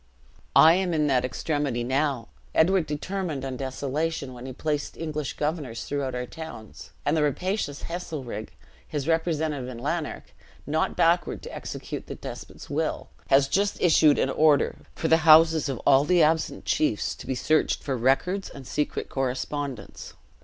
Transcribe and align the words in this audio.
I 0.55 0.73
am 0.73 0.95
in 0.95 1.05
that 1.05 1.23
extremity 1.23 1.83
now. 1.83 2.29
Edward 2.55 2.87
determined 2.87 3.45
on 3.45 3.55
desolation, 3.55 4.33
when 4.33 4.47
he 4.47 4.51
placed 4.51 4.97
English 4.97 5.33
governors 5.33 5.83
throughout 5.83 6.15
our 6.15 6.25
towns; 6.25 6.89
and 7.05 7.15
the 7.15 7.21
rapacious 7.21 7.83
Heselrigge, 7.83 8.49
his 8.87 9.07
representative 9.07 9.69
in 9.69 9.77
Lanark, 9.77 10.33
not 10.65 10.95
backward 10.95 11.43
to 11.43 11.55
execute 11.55 12.07
the 12.07 12.15
despot's 12.15 12.67
will, 12.67 13.09
has 13.27 13.47
just 13.47 13.79
issued 13.79 14.17
an 14.17 14.31
order, 14.31 14.77
for 14.95 15.07
the 15.07 15.17
houses 15.17 15.69
of 15.69 15.77
all 15.85 16.03
the 16.03 16.23
absent 16.23 16.65
chiefs 16.65 17.13
to 17.13 17.27
be 17.27 17.35
searched 17.35 17.83
for 17.83 17.95
records 17.95 18.49
and 18.49 18.65
secret 18.65 19.07
correspondence. 19.07 20.15